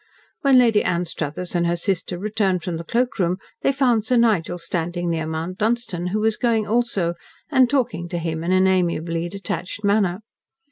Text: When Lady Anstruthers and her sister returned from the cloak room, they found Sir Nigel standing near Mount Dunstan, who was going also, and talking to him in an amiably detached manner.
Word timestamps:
When 0.41 0.57
Lady 0.57 0.83
Anstruthers 0.83 1.53
and 1.53 1.67
her 1.67 1.75
sister 1.75 2.17
returned 2.17 2.63
from 2.63 2.77
the 2.77 2.83
cloak 2.83 3.19
room, 3.19 3.37
they 3.61 3.71
found 3.71 4.03
Sir 4.03 4.17
Nigel 4.17 4.57
standing 4.57 5.11
near 5.11 5.27
Mount 5.27 5.59
Dunstan, 5.59 6.07
who 6.07 6.21
was 6.21 6.37
going 6.37 6.65
also, 6.65 7.13
and 7.51 7.69
talking 7.69 8.09
to 8.09 8.17
him 8.17 8.43
in 8.43 8.51
an 8.51 8.65
amiably 8.65 9.29
detached 9.29 9.83
manner. 9.83 10.21